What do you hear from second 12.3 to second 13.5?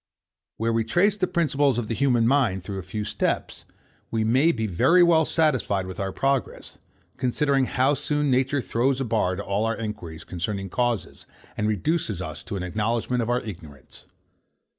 to an acknowledgment of our